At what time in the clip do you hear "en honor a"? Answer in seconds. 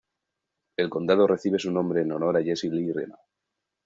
2.01-2.41